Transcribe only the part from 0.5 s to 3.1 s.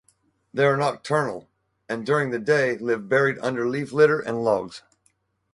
They are nocturnal, and during the day live